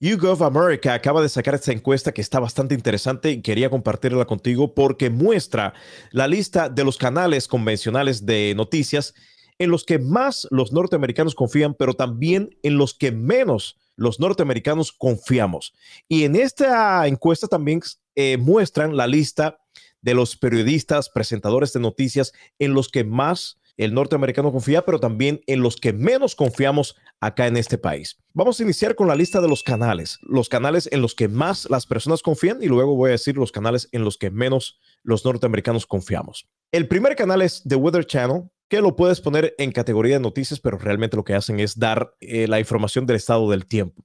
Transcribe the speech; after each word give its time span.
YouGov 0.00 0.44
America 0.44 0.94
acaba 0.94 1.20
de 1.20 1.28
sacar 1.28 1.56
esta 1.56 1.72
encuesta 1.72 2.12
que 2.12 2.20
está 2.20 2.38
bastante 2.38 2.72
interesante 2.72 3.32
y 3.32 3.42
quería 3.42 3.68
compartirla 3.68 4.26
contigo 4.26 4.72
porque 4.72 5.10
muestra 5.10 5.74
la 6.12 6.28
lista 6.28 6.68
de 6.68 6.84
los 6.84 6.96
canales 6.96 7.48
convencionales 7.48 8.24
de 8.24 8.54
noticias 8.56 9.12
en 9.58 9.72
los 9.72 9.84
que 9.84 9.98
más 9.98 10.46
los 10.52 10.72
norteamericanos 10.72 11.34
confían, 11.34 11.74
pero 11.74 11.94
también 11.94 12.56
en 12.62 12.78
los 12.78 12.94
que 12.94 13.10
menos 13.10 13.76
los 13.96 14.20
norteamericanos 14.20 14.92
confiamos. 14.92 15.74
Y 16.08 16.22
en 16.22 16.36
esta 16.36 17.04
encuesta 17.08 17.48
también 17.48 17.80
eh, 18.14 18.36
muestran 18.36 18.96
la 18.96 19.08
lista 19.08 19.58
de 20.00 20.14
los 20.14 20.36
periodistas, 20.36 21.08
presentadores 21.08 21.72
de 21.72 21.80
noticias 21.80 22.32
en 22.60 22.72
los 22.72 22.88
que 22.88 23.02
más 23.02 23.58
el 23.76 23.94
norteamericano 23.94 24.52
confía, 24.52 24.84
pero 24.84 25.00
también 25.00 25.40
en 25.46 25.60
los 25.60 25.76
que 25.76 25.92
menos 25.92 26.36
confiamos 26.36 26.96
acá 27.20 27.48
en 27.48 27.56
este 27.56 27.78
país. 27.78 28.18
Vamos 28.38 28.60
a 28.60 28.62
iniciar 28.62 28.94
con 28.94 29.08
la 29.08 29.16
lista 29.16 29.40
de 29.40 29.48
los 29.48 29.64
canales, 29.64 30.20
los 30.22 30.48
canales 30.48 30.88
en 30.92 31.02
los 31.02 31.16
que 31.16 31.26
más 31.26 31.68
las 31.70 31.86
personas 31.86 32.22
confían 32.22 32.62
y 32.62 32.66
luego 32.66 32.94
voy 32.94 33.08
a 33.08 33.10
decir 33.10 33.36
los 33.36 33.50
canales 33.50 33.88
en 33.90 34.04
los 34.04 34.16
que 34.16 34.30
menos 34.30 34.78
los 35.02 35.24
norteamericanos 35.24 35.86
confiamos. 35.86 36.46
El 36.70 36.86
primer 36.86 37.16
canal 37.16 37.42
es 37.42 37.64
The 37.66 37.74
Weather 37.74 38.06
Channel, 38.06 38.44
que 38.68 38.80
lo 38.80 38.94
puedes 38.94 39.20
poner 39.20 39.56
en 39.58 39.72
categoría 39.72 40.14
de 40.14 40.20
noticias, 40.20 40.60
pero 40.60 40.78
realmente 40.78 41.16
lo 41.16 41.24
que 41.24 41.34
hacen 41.34 41.58
es 41.58 41.80
dar 41.80 42.14
eh, 42.20 42.46
la 42.46 42.60
información 42.60 43.06
del 43.06 43.16
estado 43.16 43.50
del 43.50 43.66
tiempo. 43.66 44.04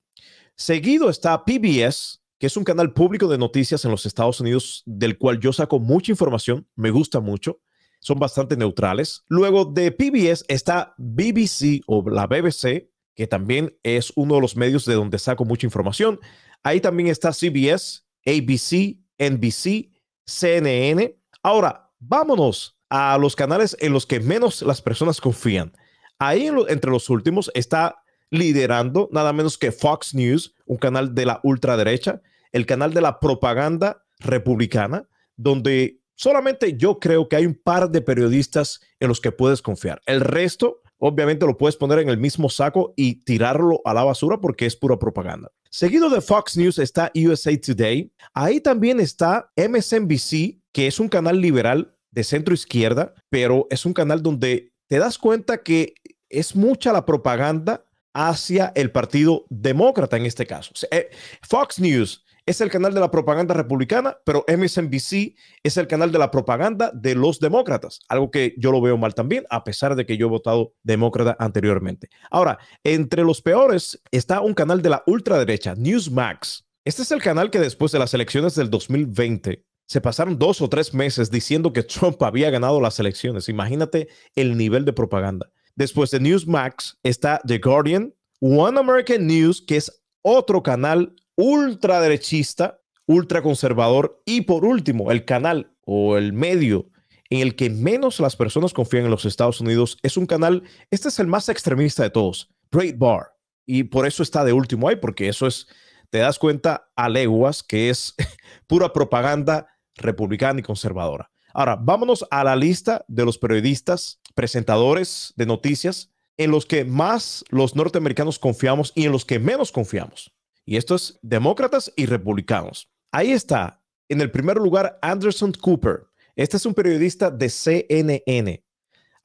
Seguido 0.55 1.11
está 1.11 1.45
PBS, 1.45 2.23
que 2.39 2.47
es 2.47 2.57
un 2.57 2.63
canal 2.63 2.91
público 2.91 3.27
de 3.27 3.37
noticias 3.37 3.85
en 3.85 3.91
los 3.91 4.07
Estados 4.07 4.39
Unidos, 4.39 4.81
del 4.87 5.19
cual 5.19 5.39
yo 5.39 5.53
saco 5.53 5.77
mucha 5.77 6.11
información, 6.11 6.67
me 6.75 6.89
gusta 6.89 7.19
mucho 7.19 7.59
son 8.03 8.19
bastante 8.19 8.57
neutrales. 8.57 9.23
Luego 9.27 9.65
de 9.65 9.91
PBS 9.91 10.43
está 10.49 10.93
BBC 10.97 11.81
o 11.87 12.03
la 12.09 12.27
BBC, 12.27 12.89
que 13.15 13.27
también 13.27 13.77
es 13.83 14.11
uno 14.15 14.35
de 14.35 14.41
los 14.41 14.55
medios 14.55 14.85
de 14.85 14.95
donde 14.95 15.19
saco 15.19 15.45
mucha 15.45 15.67
información. 15.67 16.19
Ahí 16.63 16.81
también 16.81 17.09
está 17.09 17.31
CBS, 17.31 18.03
ABC, 18.25 18.97
NBC, 19.17 19.91
CNN. 20.25 21.15
Ahora, 21.41 21.91
vámonos 21.99 22.77
a 22.89 23.17
los 23.17 23.35
canales 23.35 23.75
en 23.79 23.93
los 23.93 24.05
que 24.05 24.19
menos 24.19 24.61
las 24.61 24.81
personas 24.81 25.19
confían. 25.19 25.73
Ahí 26.19 26.49
entre 26.67 26.91
los 26.91 27.09
últimos 27.09 27.51
está 27.53 28.03
liderando 28.29 29.09
nada 29.11 29.33
menos 29.33 29.57
que 29.57 29.71
Fox 29.71 30.13
News, 30.13 30.55
un 30.65 30.77
canal 30.77 31.13
de 31.13 31.25
la 31.25 31.39
ultraderecha, 31.43 32.21
el 32.51 32.65
canal 32.65 32.93
de 32.93 33.01
la 33.01 33.19
propaganda 33.19 34.03
republicana, 34.19 35.07
donde 35.35 36.03
Solamente 36.15 36.77
yo 36.77 36.99
creo 36.99 37.27
que 37.27 37.35
hay 37.35 37.45
un 37.45 37.55
par 37.55 37.89
de 37.89 38.01
periodistas 38.01 38.81
en 38.99 39.07
los 39.07 39.19
que 39.19 39.31
puedes 39.31 39.61
confiar. 39.61 40.01
El 40.05 40.21
resto, 40.21 40.81
obviamente, 41.05 41.45
lo 41.45 41.57
puedes 41.57 41.75
poner 41.75 41.99
en 41.99 42.07
el 42.07 42.17
mismo 42.17 42.49
saco 42.49 42.93
y 42.95 43.15
tirarlo 43.25 43.81
a 43.83 43.93
la 43.93 44.05
basura 44.05 44.39
porque 44.39 44.65
es 44.65 44.77
pura 44.77 44.97
propaganda. 44.97 45.51
Seguido 45.69 46.09
de 46.09 46.21
Fox 46.21 46.55
News 46.55 46.79
está 46.79 47.11
USA 47.13 47.51
Today. 47.59 48.09
Ahí 48.33 48.61
también 48.61 49.01
está 49.01 49.51
MSNBC, 49.57 50.61
que 50.71 50.87
es 50.87 51.01
un 51.01 51.09
canal 51.09 51.41
liberal 51.41 51.97
de 52.11 52.23
centro 52.23 52.53
izquierda, 52.53 53.13
pero 53.29 53.67
es 53.69 53.85
un 53.85 53.93
canal 53.93 54.23
donde 54.23 54.71
te 54.87 54.97
das 54.97 55.17
cuenta 55.17 55.61
que 55.61 55.95
es 56.29 56.55
mucha 56.55 56.93
la 56.93 57.05
propaganda 57.05 57.85
hacia 58.13 58.71
el 58.75 58.91
Partido 58.91 59.45
Demócrata 59.49 60.15
en 60.15 60.25
este 60.25 60.47
caso. 60.47 60.71
Eh, 60.89 61.09
Fox 61.41 61.79
News 61.79 62.22
es 62.45 62.61
el 62.61 62.69
canal 62.69 62.93
de 62.93 62.99
la 62.99 63.11
propaganda 63.11 63.53
republicana, 63.53 64.17
pero 64.25 64.45
MSNBC 64.47 65.35
es 65.63 65.77
el 65.77 65.87
canal 65.87 66.11
de 66.11 66.19
la 66.19 66.31
propaganda 66.31 66.91
de 66.93 67.15
los 67.15 67.39
demócratas, 67.39 68.01
algo 68.09 68.31
que 68.31 68.53
yo 68.57 68.71
lo 68.71 68.81
veo 68.81 68.97
mal 68.97 69.15
también, 69.15 69.45
a 69.49 69.63
pesar 69.63 69.95
de 69.95 70.05
que 70.05 70.17
yo 70.17 70.27
he 70.27 70.29
votado 70.29 70.73
demócrata 70.83 71.35
anteriormente. 71.39 72.09
Ahora, 72.29 72.59
entre 72.83 73.23
los 73.23 73.41
peores 73.41 74.01
está 74.11 74.41
un 74.41 74.53
canal 74.53 74.81
de 74.81 74.89
la 74.89 75.03
ultraderecha, 75.05 75.75
Newsmax. 75.75 76.65
Este 76.85 77.03
es 77.03 77.11
el 77.11 77.21
canal 77.21 77.49
que 77.49 77.59
después 77.59 77.93
de 77.93 77.99
las 77.99 78.13
elecciones 78.13 78.55
del 78.55 78.69
2020 78.69 79.63
se 79.85 80.01
pasaron 80.01 80.37
dos 80.37 80.61
o 80.61 80.69
tres 80.69 80.93
meses 80.93 81.31
diciendo 81.31 81.71
que 81.71 81.83
Trump 81.83 82.21
había 82.23 82.49
ganado 82.49 82.81
las 82.81 82.99
elecciones. 82.99 83.47
Imagínate 83.47 84.09
el 84.35 84.57
nivel 84.57 84.83
de 84.85 84.93
propaganda. 84.93 85.51
Después 85.75 86.11
de 86.11 86.19
Newsmax 86.19 86.99
está 87.03 87.41
The 87.45 87.59
Guardian, 87.59 88.13
One 88.39 88.79
American 88.79 89.27
News, 89.27 89.61
que 89.61 89.77
es 89.77 90.03
otro 90.21 90.61
canal 90.61 91.15
ultraderechista, 91.35 92.81
ultraconservador 93.05 94.21
y 94.25 94.41
por 94.41 94.65
último, 94.65 95.11
el 95.11 95.25
canal 95.25 95.73
o 95.85 96.17
el 96.17 96.33
medio 96.33 96.89
en 97.29 97.41
el 97.41 97.55
que 97.55 97.69
menos 97.69 98.19
las 98.19 98.35
personas 98.35 98.73
confían 98.73 99.05
en 99.05 99.11
los 99.11 99.25
Estados 99.25 99.59
Unidos 99.59 99.97
es 100.03 100.17
un 100.17 100.25
canal, 100.25 100.63
este 100.91 101.09
es 101.09 101.19
el 101.19 101.27
más 101.27 101.49
extremista 101.49 102.03
de 102.03 102.11
todos, 102.11 102.49
Great 102.71 102.97
Bar. 102.97 103.33
Y 103.65 103.83
por 103.83 104.05
eso 104.05 104.23
está 104.23 104.43
de 104.43 104.53
último 104.53 104.87
ahí, 104.87 104.97
porque 104.97 105.29
eso 105.29 105.47
es, 105.47 105.67
te 106.09 106.19
das 106.19 106.37
cuenta 106.37 106.91
a 106.95 107.09
leguas 107.09 107.63
que 107.63 107.89
es 107.89 108.13
pura 108.67 108.93
propaganda 108.93 109.67
republicana 109.95 110.59
y 110.59 110.63
conservadora. 110.63 111.31
Ahora, 111.53 111.75
vámonos 111.75 112.25
a 112.29 112.43
la 112.43 112.55
lista 112.55 113.05
de 113.07 113.25
los 113.25 113.37
periodistas, 113.37 114.19
presentadores 114.35 115.33
de 115.35 115.45
noticias 115.45 116.11
en 116.37 116.51
los 116.51 116.65
que 116.65 116.83
más 116.83 117.45
los 117.49 117.75
norteamericanos 117.75 118.39
confiamos 118.39 118.91
y 118.95 119.05
en 119.05 119.11
los 119.11 119.23
que 119.23 119.39
menos 119.39 119.71
confiamos. 119.71 120.33
Y 120.65 120.77
esto 120.77 120.95
es 120.95 121.19
demócratas 121.21 121.91
y 121.95 122.05
republicanos. 122.05 122.89
Ahí 123.11 123.31
está, 123.31 123.81
en 124.09 124.21
el 124.21 124.31
primer 124.31 124.57
lugar, 124.57 124.97
Anderson 125.01 125.51
Cooper. 125.53 126.07
Este 126.35 126.57
es 126.57 126.65
un 126.65 126.73
periodista 126.73 127.29
de 127.29 127.49
CNN. 127.49 128.63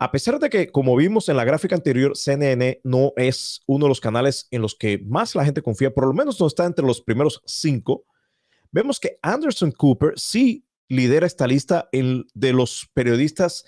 A 0.00 0.12
pesar 0.12 0.38
de 0.38 0.48
que, 0.48 0.70
como 0.70 0.94
vimos 0.94 1.28
en 1.28 1.36
la 1.36 1.44
gráfica 1.44 1.74
anterior, 1.74 2.16
CNN 2.16 2.80
no 2.84 3.12
es 3.16 3.62
uno 3.66 3.86
de 3.86 3.88
los 3.88 4.00
canales 4.00 4.46
en 4.50 4.62
los 4.62 4.76
que 4.76 4.98
más 4.98 5.34
la 5.34 5.44
gente 5.44 5.62
confía, 5.62 5.92
por 5.92 6.06
lo 6.06 6.12
menos 6.12 6.40
no 6.40 6.46
está 6.46 6.64
entre 6.66 6.86
los 6.86 7.00
primeros 7.00 7.42
cinco, 7.46 8.04
vemos 8.70 9.00
que 9.00 9.18
Anderson 9.22 9.72
Cooper 9.72 10.12
sí 10.16 10.64
lidera 10.88 11.26
esta 11.26 11.46
lista 11.46 11.88
de 11.92 12.52
los 12.52 12.88
periodistas 12.94 13.64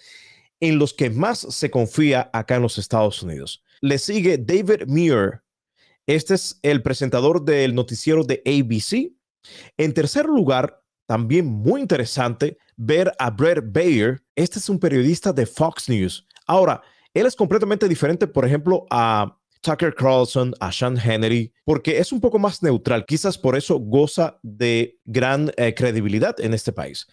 en 0.61 0.79
los 0.79 0.95
que 0.95 1.11
más 1.11 1.39
se 1.39 1.71
confía 1.71 2.31
acá 2.33 2.57
en 2.57 2.63
los 2.63 2.79
Estados 2.79 3.23
Unidos. 3.23 3.65
Le 3.81 3.99
sigue 3.99 4.39
David 4.39 4.87
Muir, 4.87 5.43
este 6.17 6.35
es 6.35 6.59
el 6.63 6.83
presentador 6.83 7.45
del 7.45 7.73
noticiero 7.73 8.25
de 8.25 8.43
ABC. 8.45 9.13
En 9.77 9.95
tercer 9.95 10.27
lugar, 10.27 10.83
también 11.07 11.47
muy 11.47 11.81
interesante 11.81 12.59
ver 12.77 13.13
a 13.21 13.31
Brett 13.31 13.65
Bayer. 13.73 14.21
Este 14.35 14.59
es 14.59 14.69
un 14.69 14.81
periodista 14.81 15.33
de 15.33 15.47
Fox 15.47 15.89
News. 15.89 16.27
Ahora, 16.49 16.83
él 17.15 17.27
es 17.27 17.37
completamente 17.37 17.89
diferente, 17.89 18.27
por 18.27 18.45
ejemplo, 18.45 18.87
a 18.91 19.39
Tucker 19.61 19.95
Carlson, 19.95 20.53
a 20.59 20.73
Sean 20.73 20.99
Hannity, 20.99 21.53
porque 21.65 21.99
es 21.99 22.11
un 22.11 22.21
poco 22.21 22.41
más 22.41 22.61
neutral. 22.61 23.05
Quizás 23.07 23.39
por 23.39 23.57
eso 23.57 23.79
goza 23.79 24.41
de 24.43 24.99
gran 25.05 25.53
eh, 25.57 25.75
credibilidad 25.75 26.35
en 26.41 26.55
este 26.55 26.73
país. 26.73 27.07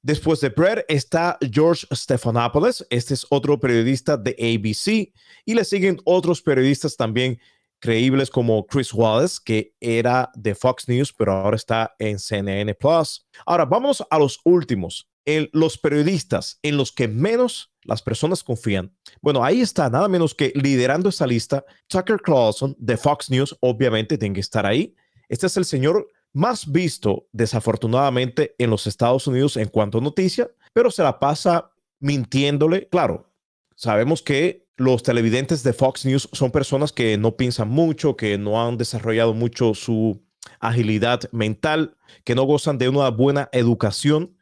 Después 0.00 0.40
de 0.40 0.50
Brett 0.50 0.84
está 0.86 1.38
George 1.40 1.88
Stephanopoulos. 1.92 2.86
Este 2.90 3.14
es 3.14 3.26
otro 3.30 3.58
periodista 3.58 4.16
de 4.16 4.30
ABC. 4.38 5.12
Y 5.44 5.54
le 5.54 5.64
siguen 5.64 5.98
otros 6.04 6.40
periodistas 6.40 6.96
también 6.96 7.40
creíbles 7.84 8.30
como 8.30 8.66
Chris 8.66 8.94
Wallace, 8.94 9.38
que 9.44 9.74
era 9.78 10.30
de 10.34 10.54
Fox 10.54 10.88
News, 10.88 11.12
pero 11.12 11.32
ahora 11.32 11.56
está 11.56 11.94
en 11.98 12.18
CNN 12.18 12.74
Plus. 12.76 13.26
Ahora, 13.44 13.66
vamos 13.66 14.02
a 14.08 14.18
los 14.18 14.40
últimos. 14.44 15.10
En 15.26 15.50
los 15.52 15.76
periodistas 15.76 16.58
en 16.62 16.78
los 16.78 16.92
que 16.92 17.08
menos 17.08 17.74
las 17.82 18.00
personas 18.00 18.42
confían. 18.42 18.94
Bueno, 19.20 19.44
ahí 19.44 19.60
está, 19.60 19.90
nada 19.90 20.08
menos 20.08 20.34
que 20.34 20.50
liderando 20.54 21.10
esa 21.10 21.26
lista, 21.26 21.62
Tucker 21.86 22.22
Carlson 22.22 22.74
de 22.78 22.96
Fox 22.96 23.28
News, 23.28 23.54
obviamente 23.60 24.16
tiene 24.16 24.34
que 24.34 24.40
estar 24.40 24.64
ahí. 24.64 24.94
Este 25.28 25.46
es 25.46 25.56
el 25.58 25.66
señor 25.66 26.08
más 26.32 26.70
visto, 26.70 27.28
desafortunadamente, 27.32 28.54
en 28.56 28.70
los 28.70 28.86
Estados 28.86 29.26
Unidos 29.26 29.58
en 29.58 29.68
cuanto 29.68 29.98
a 29.98 30.00
noticia, 30.00 30.50
pero 30.72 30.90
se 30.90 31.02
la 31.02 31.18
pasa 31.18 31.70
mintiéndole. 32.00 32.88
Claro, 32.88 33.30
sabemos 33.76 34.22
que 34.22 34.63
los 34.76 35.02
televidentes 35.02 35.62
de 35.62 35.72
Fox 35.72 36.04
News 36.04 36.28
son 36.32 36.50
personas 36.50 36.92
que 36.92 37.16
no 37.16 37.36
piensan 37.36 37.68
mucho, 37.68 38.16
que 38.16 38.38
no 38.38 38.62
han 38.62 38.76
desarrollado 38.76 39.34
mucho 39.34 39.74
su 39.74 40.22
agilidad 40.60 41.20
mental, 41.32 41.96
que 42.24 42.34
no 42.34 42.44
gozan 42.44 42.78
de 42.78 42.88
una 42.88 43.08
buena 43.10 43.48
educación. 43.52 44.36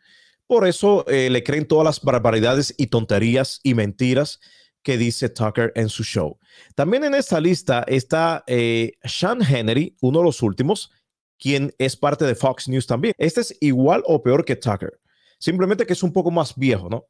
Por 0.46 0.66
eso 0.66 1.04
eh, 1.08 1.30
le 1.30 1.42
creen 1.44 1.66
todas 1.66 1.84
las 1.84 2.00
barbaridades 2.00 2.74
y 2.76 2.88
tonterías 2.88 3.60
y 3.62 3.74
mentiras 3.74 4.40
que 4.82 4.98
dice 4.98 5.28
Tucker 5.28 5.72
en 5.76 5.88
su 5.88 6.02
show. 6.02 6.38
También 6.74 7.04
en 7.04 7.14
esta 7.14 7.40
lista 7.40 7.84
está 7.86 8.42
eh, 8.46 8.92
Sean 9.04 9.40
Henry, 9.42 9.96
uno 10.00 10.20
de 10.20 10.24
los 10.24 10.42
últimos, 10.42 10.90
quien 11.38 11.74
es 11.78 11.96
parte 11.96 12.24
de 12.24 12.34
Fox 12.34 12.68
News 12.68 12.86
también. 12.86 13.14
Este 13.18 13.40
es 13.40 13.56
igual 13.60 14.02
o 14.06 14.22
peor 14.22 14.44
que 14.44 14.56
Tucker. 14.56 14.98
Simplemente 15.42 15.84
que 15.84 15.92
es 15.92 16.04
un 16.04 16.12
poco 16.12 16.30
más 16.30 16.54
viejo, 16.54 16.88
¿no? 16.88 17.04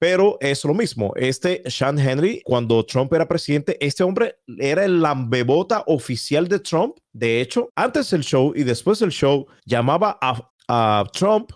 Pero 0.00 0.36
es 0.40 0.64
lo 0.64 0.74
mismo. 0.74 1.12
Este 1.14 1.62
Sean 1.70 1.96
Henry, 1.96 2.42
cuando 2.44 2.84
Trump 2.84 3.12
era 3.12 3.28
presidente, 3.28 3.76
este 3.78 4.02
hombre 4.02 4.34
era 4.58 4.84
el 4.84 5.00
lambebota 5.00 5.84
oficial 5.86 6.48
de 6.48 6.58
Trump. 6.58 6.96
De 7.12 7.40
hecho, 7.40 7.70
antes 7.76 8.10
del 8.10 8.24
show 8.24 8.52
y 8.56 8.64
después 8.64 8.98
del 8.98 9.12
show, 9.12 9.46
llamaba 9.64 10.18
a, 10.20 11.04
Trump 11.12 11.52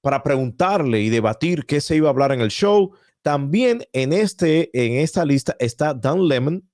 para 0.00 0.22
preguntarle 0.22 1.02
y 1.02 1.10
debatir 1.10 1.66
qué 1.66 1.82
se 1.82 1.96
iba 1.96 2.08
a 2.08 2.12
hablar 2.12 2.32
en 2.32 2.40
el 2.40 2.48
show. 2.48 2.92
También 3.20 3.84
en, 3.92 4.14
este, 4.14 4.70
en 4.72 4.98
esta 5.00 5.26
lista 5.26 5.56
está 5.58 5.92
Dan 5.92 6.26
Lemon, 6.26 6.66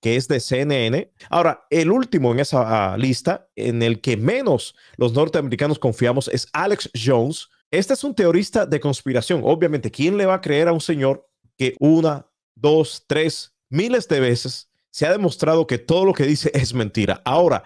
que 0.00 0.16
es 0.16 0.28
de 0.28 0.40
CNN. 0.40 1.12
Ahora, 1.28 1.66
el 1.68 1.90
último 1.90 2.32
en 2.32 2.40
esa 2.40 2.94
ah, 2.94 2.96
lista, 2.96 3.48
en 3.54 3.82
el 3.82 4.00
que 4.00 4.16
menos 4.16 4.74
los 4.96 5.12
norteamericanos 5.12 5.78
confiamos, 5.78 6.28
es 6.28 6.48
Alex 6.54 6.88
Jones. 6.94 7.50
Este 7.70 7.94
es 7.94 8.02
un 8.02 8.14
teorista 8.14 8.66
de 8.66 8.80
conspiración. 8.80 9.42
Obviamente, 9.44 9.90
¿quién 9.90 10.16
le 10.16 10.26
va 10.26 10.34
a 10.34 10.40
creer 10.40 10.66
a 10.66 10.72
un 10.72 10.80
señor 10.80 11.28
que 11.56 11.76
una, 11.78 12.26
dos, 12.56 13.04
tres, 13.06 13.54
miles 13.68 14.08
de 14.08 14.18
veces 14.18 14.70
se 14.90 15.06
ha 15.06 15.12
demostrado 15.12 15.68
que 15.68 15.78
todo 15.78 16.04
lo 16.04 16.12
que 16.12 16.24
dice 16.24 16.50
es 16.52 16.74
mentira? 16.74 17.22
Ahora, 17.24 17.62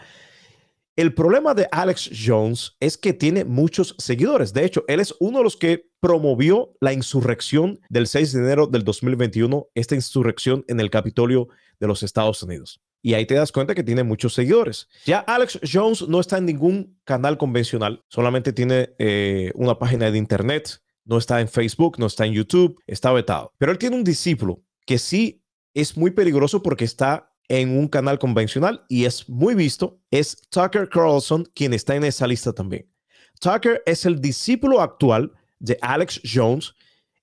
el 0.96 1.14
problema 1.14 1.54
de 1.54 1.68
Alex 1.72 2.10
Jones 2.24 2.76
es 2.80 2.98
que 2.98 3.14
tiene 3.14 3.44
muchos 3.44 3.96
seguidores. 3.98 4.52
De 4.52 4.64
hecho, 4.64 4.84
él 4.88 5.00
es 5.00 5.14
uno 5.20 5.38
de 5.38 5.44
los 5.44 5.56
que 5.56 5.90
promovió 6.00 6.76
la 6.80 6.92
insurrección 6.92 7.80
del 7.88 8.06
6 8.06 8.32
de 8.34 8.40
enero 8.40 8.66
del 8.66 8.84
2021, 8.84 9.68
esta 9.74 9.94
insurrección 9.94 10.64
en 10.68 10.80
el 10.80 10.90
Capitolio 10.90 11.48
de 11.80 11.86
los 11.86 12.02
Estados 12.02 12.42
Unidos. 12.42 12.80
Y 13.04 13.12
ahí 13.12 13.26
te 13.26 13.34
das 13.34 13.52
cuenta 13.52 13.74
que 13.74 13.82
tiene 13.82 14.02
muchos 14.02 14.32
seguidores. 14.32 14.88
Ya 15.04 15.18
Alex 15.18 15.60
Jones 15.70 16.08
no 16.08 16.20
está 16.20 16.38
en 16.38 16.46
ningún 16.46 16.98
canal 17.04 17.36
convencional, 17.36 18.02
solamente 18.08 18.54
tiene 18.54 18.94
eh, 18.98 19.52
una 19.56 19.78
página 19.78 20.10
de 20.10 20.16
internet, 20.16 20.80
no 21.04 21.18
está 21.18 21.42
en 21.42 21.48
Facebook, 21.48 21.98
no 21.98 22.06
está 22.06 22.24
en 22.24 22.32
YouTube, 22.32 22.80
está 22.86 23.12
vetado. 23.12 23.52
Pero 23.58 23.72
él 23.72 23.76
tiene 23.76 23.96
un 23.96 24.04
discípulo 24.04 24.62
que 24.86 24.96
sí 24.96 25.44
es 25.74 25.98
muy 25.98 26.12
peligroso 26.12 26.62
porque 26.62 26.86
está 26.86 27.30
en 27.48 27.76
un 27.76 27.88
canal 27.88 28.18
convencional 28.18 28.86
y 28.88 29.04
es 29.04 29.28
muy 29.28 29.54
visto, 29.54 30.00
es 30.10 30.40
Tucker 30.48 30.88
Carlson 30.88 31.44
quien 31.54 31.74
está 31.74 31.96
en 31.96 32.04
esa 32.04 32.26
lista 32.26 32.54
también. 32.54 32.90
Tucker 33.38 33.82
es 33.84 34.06
el 34.06 34.18
discípulo 34.18 34.80
actual 34.80 35.30
de 35.58 35.76
Alex 35.82 36.22
Jones, 36.24 36.72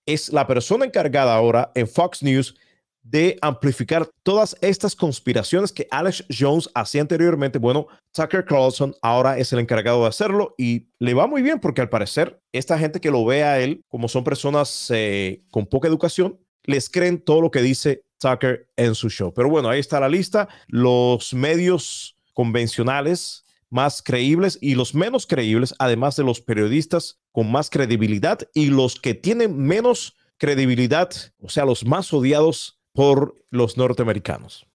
es 0.05 0.31
la 0.31 0.45
persona 0.45 0.85
encargada 0.85 1.33
ahora 1.33 1.71
en 1.73 1.87
Fox 1.87 2.21
News 2.21 2.55
de 3.03 3.37
amplificar 3.41 4.09
todas 4.23 4.55
estas 4.61 4.95
conspiraciones 4.95 5.71
que 5.71 5.87
Alex 5.91 6.25
Jones 6.29 6.69
hacía 6.73 7.01
anteriormente. 7.01 7.59
Bueno, 7.59 7.87
Tucker 8.11 8.45
Carlson 8.45 8.95
ahora 9.01 9.37
es 9.37 9.51
el 9.53 9.59
encargado 9.59 10.01
de 10.01 10.07
hacerlo 10.07 10.53
y 10.57 10.87
le 10.99 11.13
va 11.13 11.27
muy 11.27 11.41
bien 11.41 11.59
porque 11.59 11.81
al 11.81 11.89
parecer 11.89 12.41
esta 12.51 12.77
gente 12.77 13.01
que 13.01 13.11
lo 13.11 13.25
ve 13.25 13.43
a 13.43 13.59
él, 13.59 13.83
como 13.87 14.07
son 14.07 14.23
personas 14.23 14.87
eh, 14.93 15.43
con 15.49 15.65
poca 15.65 15.87
educación, 15.87 16.39
les 16.63 16.89
creen 16.89 17.19
todo 17.19 17.41
lo 17.41 17.51
que 17.51 17.61
dice 17.61 18.03
Tucker 18.19 18.69
en 18.75 18.95
su 18.95 19.09
show. 19.09 19.33
Pero 19.33 19.49
bueno, 19.49 19.69
ahí 19.69 19.79
está 19.79 19.99
la 19.99 20.09
lista. 20.09 20.47
Los 20.67 21.33
medios 21.33 22.17
convencionales 22.33 23.45
más 23.69 24.03
creíbles 24.03 24.59
y 24.61 24.75
los 24.75 24.93
menos 24.93 25.25
creíbles, 25.25 25.73
además 25.79 26.17
de 26.17 26.23
los 26.23 26.41
periodistas 26.41 27.19
con 27.31 27.51
más 27.51 27.69
credibilidad 27.69 28.39
y 28.53 28.67
los 28.67 28.99
que 28.99 29.13
tienen 29.13 29.57
menos 29.57 30.17
credibilidad, 30.37 31.09
o 31.39 31.49
sea, 31.49 31.65
los 31.65 31.85
más 31.85 32.11
odiados 32.13 32.80
por 32.93 33.35
los 33.49 33.77
norteamericanos. 33.77 34.67